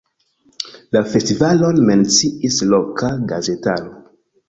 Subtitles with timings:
[0.97, 3.99] La festivalon menciis loka gazetaro.